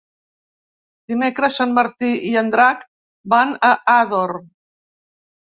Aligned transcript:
Dimecres 1.11 1.57
en 1.65 1.75
Martí 1.79 2.09
i 2.31 2.33
en 2.41 2.49
Drac 2.57 2.81
van 3.35 3.55
a 3.71 3.71
Ador. 3.95 4.35